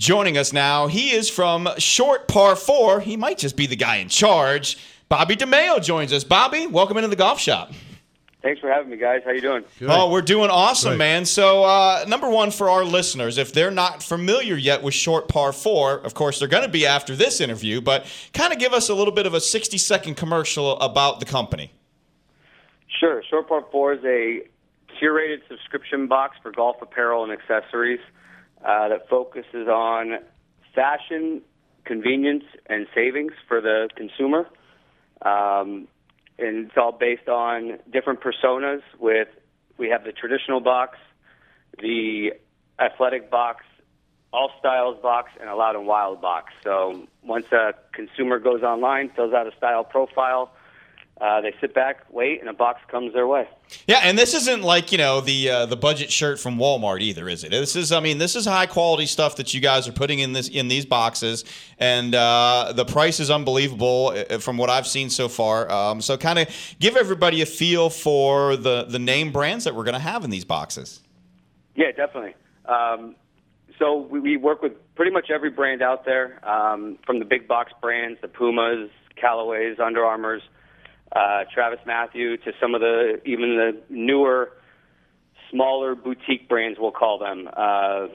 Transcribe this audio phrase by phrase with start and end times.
[0.00, 3.00] Joining us now, he is from Short Par 4.
[3.00, 4.78] He might just be the guy in charge.
[5.10, 6.24] Bobby DiMeo joins us.
[6.24, 7.70] Bobby, welcome into the golf shop.
[8.40, 9.20] Thanks for having me, guys.
[9.26, 9.62] How you doing?
[9.78, 9.90] Good.
[9.90, 10.98] Oh, we're doing awesome, Great.
[11.00, 11.26] man.
[11.26, 15.52] So, uh, number one for our listeners, if they're not familiar yet with Short Par
[15.52, 18.88] 4, of course, they're going to be after this interview, but kind of give us
[18.88, 21.72] a little bit of a 60 second commercial about the company.
[22.88, 23.22] Sure.
[23.28, 24.40] Short Par 4 is a
[24.98, 28.00] curated subscription box for golf apparel and accessories
[28.64, 30.18] uh, that focuses on
[30.74, 31.42] fashion,
[31.84, 34.48] convenience, and savings for the consumer.
[35.22, 35.88] Um,
[36.38, 38.80] and it's all based on different personas.
[38.98, 39.28] With
[39.78, 40.98] we have the traditional box,
[41.78, 42.32] the
[42.78, 43.64] athletic box,
[44.32, 46.52] all styles box, and a loud and wild box.
[46.62, 50.52] So once a consumer goes online, fills out a style profile,
[51.20, 53.46] uh, they sit back, wait, and a box comes their way.
[53.86, 57.28] Yeah, and this isn't like you know the uh, the budget shirt from Walmart either,
[57.28, 57.50] is it?
[57.50, 60.32] This is, I mean, this is high quality stuff that you guys are putting in
[60.32, 61.44] this in these boxes,
[61.78, 65.70] and uh, the price is unbelievable uh, from what I've seen so far.
[65.70, 69.84] Um, so, kind of give everybody a feel for the the name brands that we're
[69.84, 71.00] going to have in these boxes.
[71.74, 72.34] Yeah, definitely.
[72.64, 73.14] Um,
[73.78, 77.48] so we, we, work with pretty much every brand out there, um, from the big
[77.48, 80.42] box brands, the Pumas, Callaways, Under Armours
[81.12, 84.52] uh, Travis Mathew to some of the even the newer,
[85.50, 88.06] smaller boutique brands, we'll call them uh,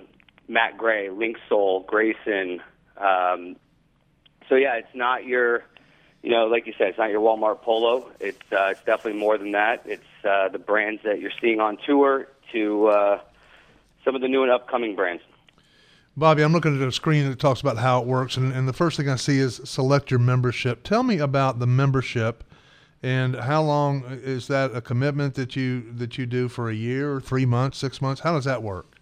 [0.48, 2.60] Matte Grey, Linksoul, Greyson.
[2.98, 3.58] Um,
[4.48, 5.64] so yeah, it's not your,
[6.24, 8.10] you know, like you said, it's not your Walmart Polo.
[8.20, 9.84] It's uh, it's definitely more than that.
[9.86, 13.20] It's uh, the brands that you're seeing on tour to uh,
[14.06, 15.24] some of the new and upcoming brands.
[16.18, 18.74] Bobby, I'm looking at a screen that talks about how it works, and, and the
[18.74, 20.84] first thing I see is select your membership.
[20.84, 22.46] Tell me about the membership
[23.06, 27.22] and how long is that a commitment that you that you do for a year,
[27.22, 28.22] three months, six months?
[28.22, 28.98] How does that work?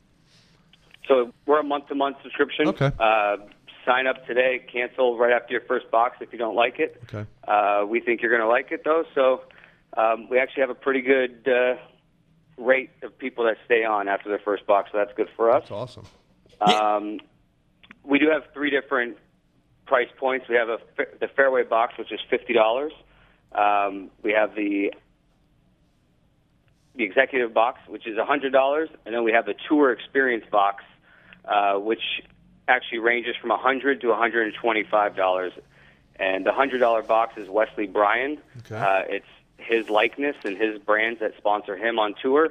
[1.08, 2.68] So we're a month to month subscription.
[2.68, 2.92] Okay.
[3.00, 3.38] Uh,
[3.86, 7.02] sign up today, cancel right after your first box if you don't like it.
[7.04, 7.26] Okay.
[7.48, 9.44] Uh, we think you're going to like it though, so
[9.96, 11.76] um, we actually have a pretty good uh,
[12.58, 15.64] rate of people that stay on after their first box, so that's good for us.
[15.64, 16.06] That's awesome.
[16.60, 17.20] Um,
[18.04, 19.18] we do have three different
[19.86, 20.48] price points.
[20.50, 20.80] We have a
[21.22, 22.92] the fairway box, which is fifty dollars.
[23.56, 24.94] Um, we have the
[26.96, 30.84] the executive box, which is $100, and then we have the tour experience box,
[31.46, 32.22] uh, which
[32.68, 35.52] actually ranges from 100 to $125.
[36.18, 38.38] And the $100 box is Wesley Bryan.
[38.60, 38.76] Okay.
[38.76, 39.26] Uh, it's
[39.58, 42.50] his likeness and his brands that sponsor him on tour.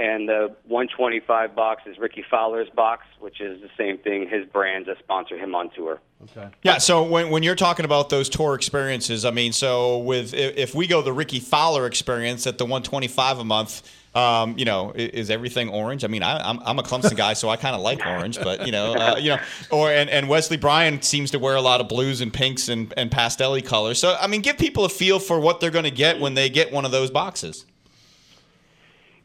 [0.00, 4.88] And the 125 box is Rickie Fowler's box, which is the same thing, his brands
[4.88, 6.00] that sponsor him on tour.
[6.22, 6.48] Okay.
[6.62, 6.78] Yeah.
[6.78, 10.74] So when, when you're talking about those tour experiences, I mean, so with if, if
[10.74, 13.82] we go the Rickie Fowler experience at the 125 a month,
[14.14, 16.02] um, you know, is, is, everything orange?
[16.02, 18.40] I mean, I, am I'm, I'm a Clemson guy, so I kind of like orange,
[18.40, 19.38] but you know, uh, you know,
[19.70, 22.92] or and, and Wesley Bryan seems to wear a lot of blues and pinks and
[22.96, 23.98] and pastelly colors.
[24.00, 26.48] So I mean, give people a feel for what they're going to get when they
[26.48, 27.66] get one of those boxes.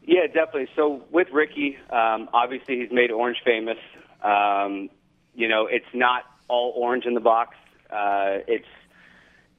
[0.06, 0.68] Yeah, definitely.
[0.76, 3.78] So with Rickie, um, obviously he's made orange famous.
[4.22, 4.88] Um,
[5.34, 7.56] you know, it's not all orange in the box.
[7.90, 8.66] Uh, it's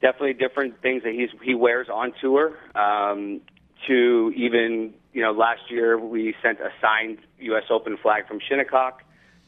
[0.00, 2.56] definitely different things that he's he wears on tour.
[2.74, 3.42] Um,
[3.86, 7.64] to even you know, last year we sent a signed U.S.
[7.70, 9.02] Open flag from Shinnecock.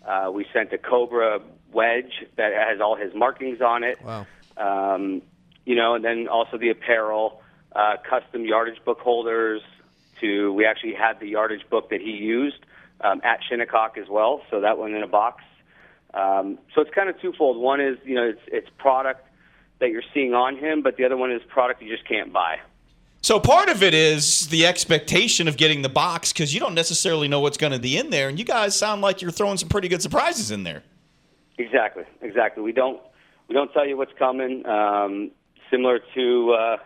[0.07, 1.41] Uh, we sent a Cobra
[1.73, 3.99] wedge that has all his markings on it.
[4.03, 4.27] Wow.
[4.57, 5.23] Um,
[5.65, 7.43] you know, and then also the apparel,
[7.75, 9.63] uh, custom yardage book holders.
[10.21, 12.59] To we actually had the yardage book that he used
[13.01, 15.43] um, at Shinnecock as well, so that went in a box.
[16.13, 17.57] Um, so it's kind of twofold.
[17.57, 19.27] One is you know it's it's product
[19.79, 22.59] that you're seeing on him, but the other one is product you just can't buy.
[23.23, 27.29] So part of it is the expectation of getting the box because you don't necessarily
[27.29, 29.69] know what's going to be in there, and you guys sound like you're throwing some
[29.69, 30.83] pretty good surprises in there.
[31.59, 32.63] Exactly, exactly.
[32.63, 33.01] We don't
[33.49, 34.65] we don't tell you what's coming.
[34.67, 35.31] Um,
[35.71, 36.77] similar to uh,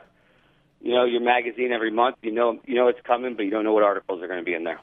[0.84, 3.64] you know your magazine every month, you know you know it's coming, but you don't
[3.64, 4.78] know what articles are going to be in there.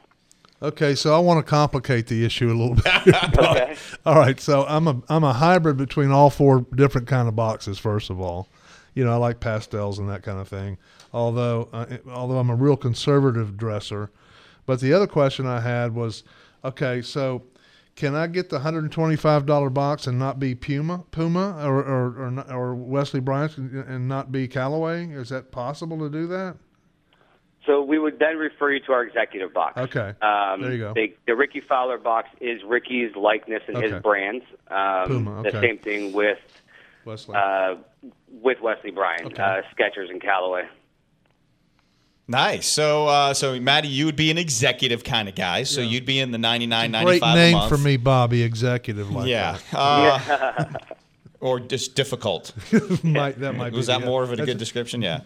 [0.63, 2.75] Okay, so I want to complicate the issue a little
[3.05, 3.37] bit.
[3.37, 3.75] okay.
[4.05, 7.77] All right, so I'm a I'm a hybrid between all four different kind of boxes.
[7.77, 8.47] First of all,
[8.95, 10.77] you know I like pastels and that kind of thing.
[11.13, 14.09] Although uh, although I'm a real conservative dresser,
[14.65, 16.23] but the other question I had was,
[16.63, 17.43] okay, so
[18.01, 22.75] can I get the $125 box and not be Puma, Puma, or or or, or
[22.75, 25.05] Wesley Bryant and not be Callaway?
[25.05, 26.57] Is that possible to do that?
[27.67, 29.77] So we would then refer you to our executive box.
[29.77, 30.15] Okay.
[30.19, 30.93] Um, there you go.
[30.95, 33.91] The, the Rickie Fowler box is Rickie's likeness and okay.
[33.91, 34.45] his brands.
[34.71, 35.39] Um, Puma.
[35.41, 35.51] Okay.
[35.51, 36.39] The same thing with
[37.05, 37.35] Wesley.
[37.37, 37.75] Uh,
[38.31, 39.43] with Wesley Bryan, okay.
[39.43, 40.67] uh, Skechers and Callaway.
[42.27, 42.67] Nice.
[42.67, 45.63] So, uh, so Maddie, you would be an executive kind of guy.
[45.63, 47.69] So you'd be in the 99, Great 95 a name month.
[47.69, 48.43] for me, Bobby.
[48.43, 49.57] Executive like Yeah.
[49.73, 50.65] Uh,
[51.41, 52.53] or just difficult.
[52.71, 53.03] that.
[53.03, 54.05] might, that might Was be, that yeah.
[54.05, 55.01] more of a That's good description?
[55.01, 55.21] Yeah.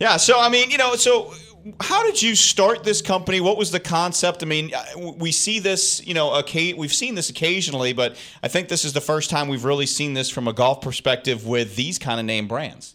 [0.00, 0.16] Yeah.
[0.16, 1.32] So, I mean, you know, so
[1.80, 3.40] how did you start this company?
[3.40, 4.42] What was the concept?
[4.42, 8.48] I mean, uh, we see this, you know, occa- we've seen this occasionally, but I
[8.48, 11.76] think this is the first time we've really seen this from a golf perspective with
[11.76, 12.94] these kind of name brands.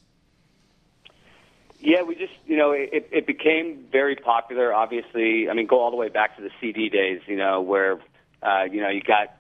[1.86, 4.74] Yeah, we just, you know, it, it became very popular.
[4.74, 8.00] Obviously, I mean, go all the way back to the CD days, you know, where,
[8.42, 9.36] uh, you know, you got,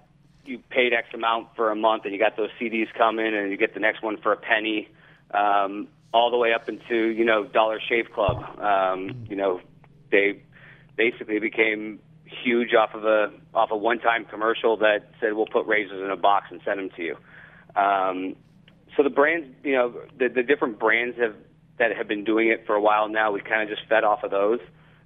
[0.45, 3.57] you paid X amount for a month and you got those CDs coming and you
[3.57, 4.87] get the next one for a penny,
[5.31, 8.59] um, all the way up into, you know, Dollar Shave Club.
[8.59, 9.59] Um, you know,
[10.11, 10.43] they
[10.95, 15.99] basically became huge off of a, off a one-time commercial that said, we'll put razors
[15.99, 17.17] in a box and send them to you.
[17.75, 18.35] Um,
[18.95, 21.35] so the brands, you know, the, the different brands have
[21.77, 23.31] that have been doing it for a while now.
[23.31, 24.59] We kind of just fed off of those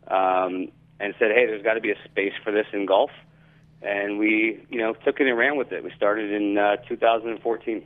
[0.08, 0.70] um,
[1.00, 3.12] and said, hey, there's got to be a space for this in golf,
[3.82, 5.84] and we, you know, took it and ran with it.
[5.84, 7.86] We started in uh, 2014.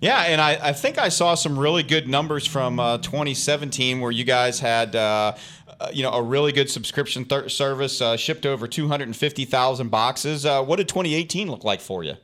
[0.00, 4.10] Yeah, and I, I think I saw some really good numbers from uh, 2017 where
[4.10, 5.36] you guys had, uh,
[5.78, 10.44] uh, you know, a really good subscription thir- service, uh, shipped over 250,000 boxes.
[10.44, 12.14] Uh, what did 2018 look like for you?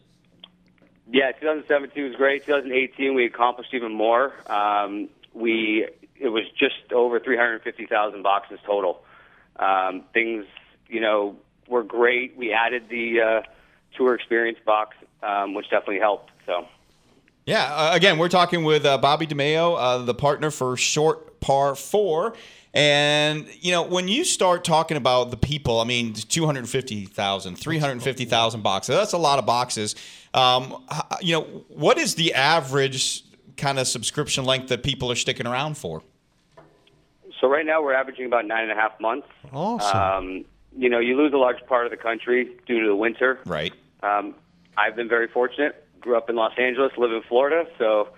[1.12, 2.44] Yeah, 2017 was great.
[2.46, 4.32] 2018 we accomplished even more.
[4.50, 5.86] Um, we
[6.20, 9.04] it was just over 350,000 boxes total.
[9.56, 10.46] Um, things,
[10.88, 11.36] you know,
[11.68, 12.36] were great.
[12.36, 13.42] We added the uh,
[13.96, 16.30] tour experience box, um, which definitely helped.
[16.46, 16.66] So.
[17.46, 21.74] Yeah, uh, again, we're talking with uh, Bobby DiMeo, uh, the partner for Short Par
[21.74, 22.34] 4.
[22.74, 28.94] And, you know, when you start talking about the people, I mean, 250,000, 350,000 boxes,
[28.94, 29.94] that's a lot of boxes.
[30.34, 30.84] Um,
[31.22, 33.24] you know, what is the average
[33.58, 36.02] kind of subscription length that people are sticking around for?
[37.40, 39.28] So right now we're averaging about nine and a half months.
[39.52, 39.98] Awesome.
[39.98, 40.44] Um,
[40.76, 43.40] you know, you lose a large part of the country due to the winter.
[43.44, 43.72] Right.
[44.02, 44.34] Um,
[44.76, 45.84] I've been very fortunate.
[46.00, 48.10] Grew up in Los Angeles, live in Florida, so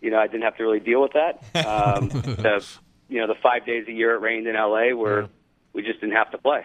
[0.00, 1.42] you know I didn't have to really deal with that.
[1.66, 2.66] Um, the
[3.08, 5.28] you know the five days a year it rained in LA, where
[5.74, 6.64] we just didn't have to play.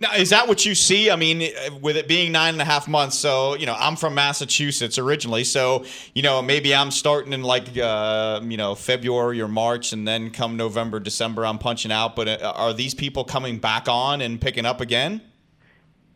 [0.00, 1.08] Now, is that what you see?
[1.10, 1.48] I mean,
[1.80, 5.44] with it being nine and a half months, so you know, I'm from Massachusetts originally,
[5.44, 5.84] so
[6.14, 10.30] you know, maybe I'm starting in like uh, you know February or March, and then
[10.30, 12.16] come November, December, I'm punching out.
[12.16, 15.22] But uh, are these people coming back on and picking up again?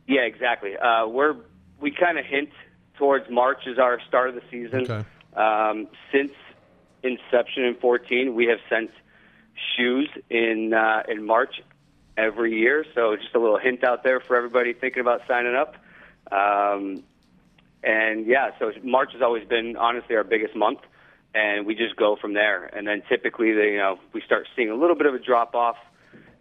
[0.09, 0.77] Yeah, exactly.
[0.77, 1.37] Uh, we're
[1.81, 2.51] we kind of hint
[2.97, 4.91] towards March as our start of the season.
[4.91, 5.05] Okay.
[5.35, 6.33] Um, since
[7.05, 8.91] inception in 14, we have sent
[9.77, 11.61] shoes in uh, in March
[12.19, 12.85] every year.
[12.95, 15.77] So just a little hint out there for everybody thinking about signing up.
[16.31, 17.05] Um,
[17.83, 20.81] and yeah, so March has always been honestly our biggest month,
[21.33, 22.65] and we just go from there.
[22.65, 25.55] And then typically, the, you know, we start seeing a little bit of a drop
[25.55, 25.77] off,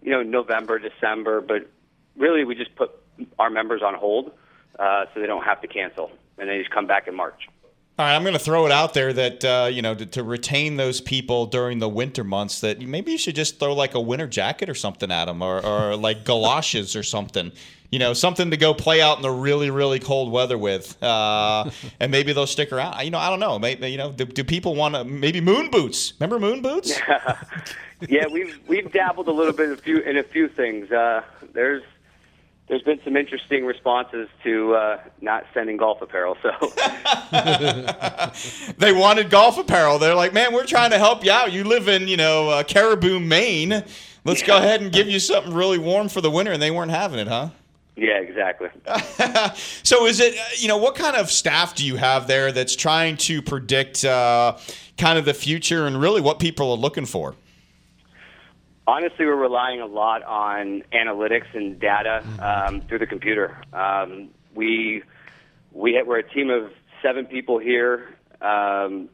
[0.01, 1.69] you know, November, December, but
[2.17, 2.91] really we just put
[3.37, 4.31] our members on hold
[4.79, 7.47] uh, so they don't have to cancel, and they just come back in March.
[7.99, 10.23] All right, I'm going to throw it out there that uh, you know to, to
[10.23, 12.61] retain those people during the winter months.
[12.61, 15.65] That maybe you should just throw like a winter jacket or something at them, or,
[15.65, 17.51] or like galoshes or something.
[17.89, 21.71] You know, something to go play out in the really, really cold weather with, uh,
[21.99, 23.03] and maybe they'll stick around.
[23.03, 23.57] You know, I don't know.
[23.57, 26.13] Maybe you know, do, do people want to maybe moon boots?
[26.19, 26.99] Remember moon boots?
[28.07, 30.91] yeah, we've we've dabbled a little bit in a few in a few things.
[30.91, 31.81] Uh, there's
[32.67, 36.37] there's been some interesting responses to uh, not sending golf apparel.
[36.41, 36.51] So
[38.77, 39.99] they wanted golf apparel.
[39.99, 41.53] They're like, man, we're trying to help you out.
[41.53, 43.83] You live in you know uh, Caribou, Maine.
[44.25, 46.91] Let's go ahead and give you something really warm for the winter, and they weren't
[46.91, 47.49] having it, huh?
[47.95, 48.69] yeah, exactly.
[49.83, 52.75] so is it uh, you know what kind of staff do you have there that's
[52.75, 54.57] trying to predict uh,
[54.97, 57.35] kind of the future and really what people are looking for
[58.87, 63.61] Honestly, we're relying a lot on analytics and data um, through the computer.
[63.73, 65.03] Um, we
[65.73, 66.71] we we're a team of
[67.03, 69.09] seven people here um,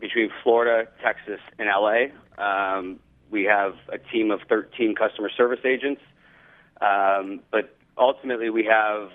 [0.00, 2.06] between Florida, Texas, and LA.
[2.42, 2.98] Um,
[3.30, 6.00] we have a team of 13 customer service agents,
[6.80, 9.10] um, but ultimately we have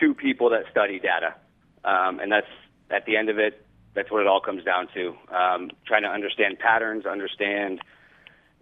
[0.00, 1.34] two people that study data,
[1.84, 2.46] um, and that's
[2.90, 3.66] at the end of it.
[3.92, 5.14] That's what it all comes down to:
[5.84, 7.82] trying to understand patterns, understand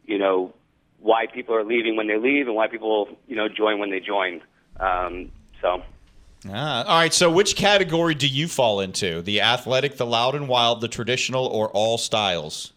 [0.07, 0.53] you know,
[1.01, 4.01] why people are leaving when they leave and why people, you know, join when they
[4.01, 4.41] join.
[4.79, 5.83] Um, so,
[6.51, 10.49] ah, all right so which category do you fall into the athletic the loud and
[10.49, 12.75] wild the traditional or all styles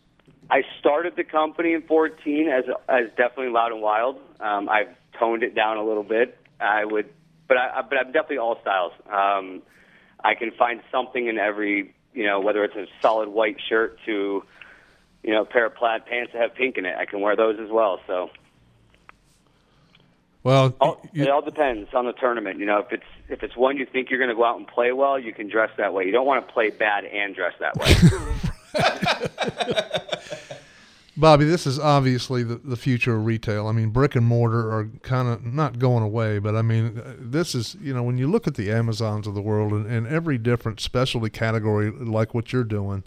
[0.50, 4.20] I started the company in 14 as as definitely loud and wild.
[4.40, 6.38] Um, I've toned it down a little bit.
[6.60, 7.10] I would,
[7.48, 8.94] but I but I'm definitely all styles.
[9.12, 9.62] Um,
[10.24, 14.44] I can find something in every, you know, whether it's a solid white shirt to
[15.24, 16.96] you know, a pair of plaid pants that have pink in it.
[16.98, 18.00] I can wear those as well.
[18.08, 18.30] So
[20.44, 22.60] Well, all, you- it all depends on the tournament.
[22.60, 24.68] You know, if it's if it's one you think you're going to go out and
[24.68, 26.06] play well, you can dress that way.
[26.06, 27.94] You don't want to play bad and dress that way.
[31.18, 33.68] Bobby, this is obviously the, the future of retail.
[33.68, 37.14] I mean, brick and mortar are kind of not going away, but I mean, uh,
[37.20, 40.08] this is, you know, when you look at the Amazons of the world and, and
[40.08, 43.04] every different specialty category like what you're doing,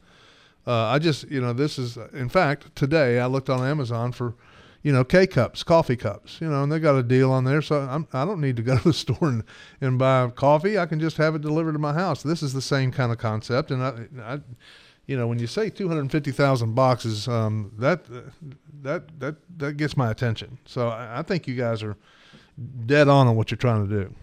[0.67, 4.35] uh, I just, you know, this is, in fact, today I looked on Amazon for,
[4.83, 7.63] you know, K cups, coffee cups, you know, and they got a deal on there.
[7.63, 9.45] So I'm, I don't need to go to the store and,
[9.81, 10.79] and buy coffee.
[10.79, 12.23] I can just have it delivered to my house.
[12.23, 13.71] This is the same kind of concept.
[13.71, 14.41] And I, I
[15.07, 18.05] you know, when you say 250,000 boxes, um, that
[18.83, 20.59] that that that gets my attention.
[20.65, 21.97] So I, I think you guys are
[22.87, 24.15] dead on on what you're trying to do.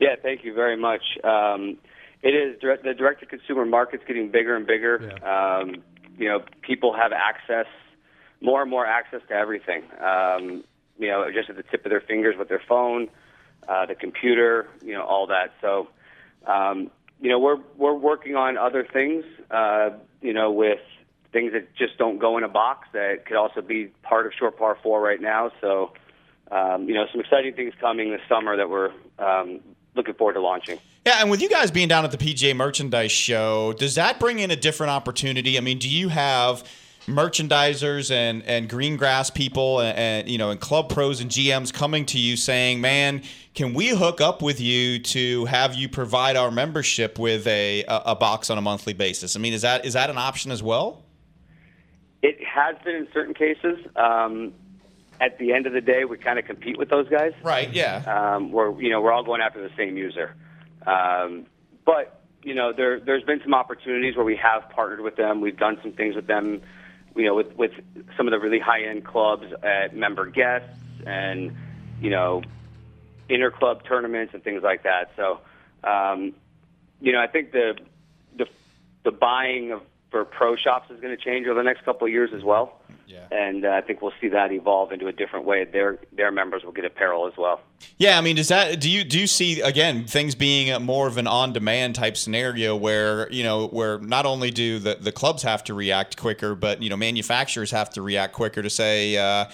[0.00, 1.02] yeah, thank you very much.
[1.22, 1.78] Um,
[2.22, 5.10] it is direct, the direct to consumer market's getting bigger and bigger.
[5.26, 5.82] Um,
[6.18, 7.66] you know, people have access,
[8.40, 9.84] more and more access to everything.
[10.00, 10.64] Um,
[10.98, 13.08] you know, just at the tip of their fingers with their phone,
[13.66, 15.52] uh, the computer, you know, all that.
[15.62, 15.88] So,
[16.46, 19.24] um, you know, we're we're working on other things.
[19.50, 20.80] Uh, you know, with
[21.32, 24.58] things that just don't go in a box that could also be part of Short
[24.58, 25.52] Par Four right now.
[25.60, 25.92] So,
[26.50, 29.60] um, you know, some exciting things coming this summer that we're um,
[29.94, 30.78] looking forward to launching.
[31.10, 34.38] Yeah, and with you guys being down at the PGA Merchandise Show, does that bring
[34.38, 35.58] in a different opportunity?
[35.58, 36.62] I mean, do you have
[37.08, 41.72] merchandisers and and green grass people and, and you know and club pros and GMs
[41.72, 43.24] coming to you saying, "Man,
[43.54, 48.02] can we hook up with you to have you provide our membership with a a,
[48.06, 50.62] a box on a monthly basis?" I mean, is that is that an option as
[50.62, 51.02] well?
[52.22, 53.84] It has been in certain cases.
[53.96, 54.52] Um,
[55.20, 57.32] at the end of the day, we kind of compete with those guys.
[57.42, 57.68] Right.
[57.72, 58.04] Yeah.
[58.36, 60.36] um, we're you know we're all going after the same user.
[60.86, 61.46] Um,
[61.84, 65.40] but you know there there's been some opportunities where we have partnered with them.
[65.40, 66.62] We've done some things with them.
[67.16, 67.72] You know with with
[68.16, 71.56] some of the really high end clubs at member guests and
[72.00, 72.42] you know
[73.28, 75.12] inter club tournaments and things like that.
[75.16, 75.40] So
[75.84, 76.32] um,
[77.00, 77.78] you know I think the
[78.36, 78.46] the
[79.04, 82.12] the buying of for pro shops is going to change over the next couple of
[82.12, 82.79] years as well.
[83.10, 83.26] Yeah.
[83.32, 85.64] And uh, I think we'll see that evolve into a different way.
[85.64, 87.60] Their their members will get apparel as well.
[87.98, 91.16] Yeah, I mean, does that do you do you see again things being more of
[91.16, 95.64] an on-demand type scenario where you know where not only do the the clubs have
[95.64, 99.16] to react quicker, but you know manufacturers have to react quicker to say.
[99.16, 99.46] Uh,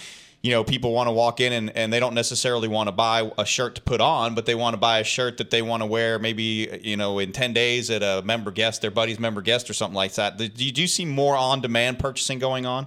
[0.42, 3.32] you know, people want to walk in and, and they don't necessarily want to buy
[3.36, 5.82] a shirt to put on, but they want to buy a shirt that they want
[5.82, 9.42] to wear maybe, you know, in 10 days at a member guest, their buddy's member
[9.42, 10.36] guest or something like that.
[10.36, 12.86] Do you, do you see more on demand purchasing going on?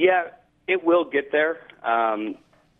[0.00, 0.28] Yeah,
[0.66, 1.58] it will get there.
[1.84, 2.36] Um,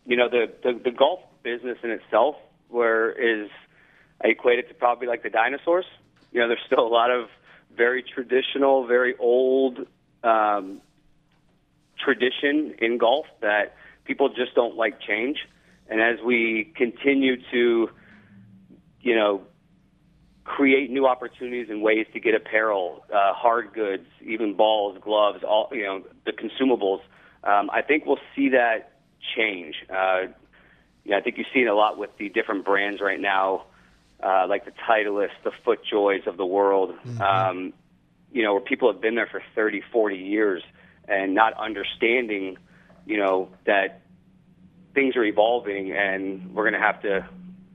[0.07, 2.37] you know, the, the the golf business in itself,
[2.69, 3.51] where is
[4.25, 5.85] I equate it to probably like the dinosaurs.
[6.33, 7.29] You know, there's still a lot of
[7.77, 9.81] very traditional, very old
[10.25, 10.81] um,
[12.03, 15.47] tradition in golf that people just don't like change.
[15.91, 17.91] And as we continue to,
[19.03, 19.43] you know,
[20.57, 25.69] create new opportunities and ways to get apparel, uh, hard goods, even balls, gloves, all
[25.73, 27.01] you know, the consumables.
[27.45, 28.99] Um, I think we'll see that
[29.37, 29.77] change.
[29.89, 30.23] Uh,
[31.05, 33.67] you know, I think you see it a lot with the different brands right now,
[34.23, 36.95] uh, like the Titleist, the FootJoys of the world.
[37.21, 37.73] Um,
[38.33, 40.63] you know, where people have been there for 30, 40 years
[41.09, 42.59] and not understanding,
[43.07, 44.03] you know, that
[44.95, 47.29] things are evolving and we're going to have to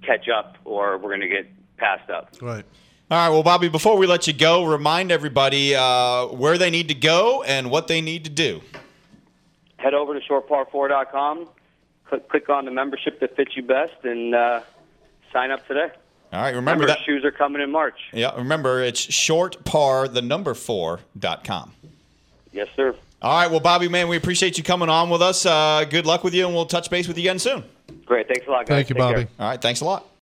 [0.05, 2.29] catch up or we're going to get passed up.
[2.41, 2.65] Right.
[3.11, 6.87] All right, well, Bobby, before we let you go, remind everybody uh, where they need
[6.87, 8.61] to go and what they need to do.
[9.77, 11.47] Head over to shortpar4.com,
[12.07, 14.61] click, click on the membership that fits you best, and uh,
[15.31, 15.89] sign up today.
[16.33, 17.05] All right, remember Member that.
[17.05, 17.99] shoes are coming in March.
[18.11, 21.71] Yeah, remember it's shortpar the number four dot com.
[22.51, 22.95] Yes, sir.
[23.21, 25.45] All right, well, Bobby, man, we appreciate you coming on with us.
[25.45, 27.63] Uh, good luck with you, and we'll touch base with you again soon.
[28.05, 28.27] Great.
[28.27, 28.75] Thanks a lot, guys.
[28.77, 29.13] Thank you, Take care.
[29.17, 29.27] Bobby.
[29.39, 30.05] All right, thanks a lot.